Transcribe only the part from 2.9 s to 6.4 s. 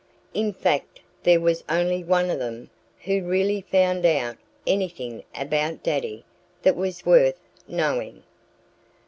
who really found out anything about Daddy